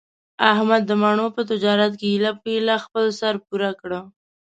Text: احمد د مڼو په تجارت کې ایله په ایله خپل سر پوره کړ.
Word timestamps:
احمد 0.51 0.81
د 0.85 0.91
مڼو 1.01 1.27
په 1.35 1.41
تجارت 1.51 1.91
کې 1.99 2.07
ایله 2.11 2.31
په 2.41 2.47
ایله 2.55 2.75
خپل 2.85 3.05
سر 3.19 3.33
پوره 3.45 3.71
کړ. 3.81 3.91